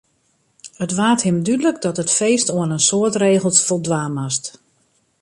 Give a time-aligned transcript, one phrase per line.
[0.85, 4.45] It waard him dúdlik dat it feest oan in soad regels foldwaan moast.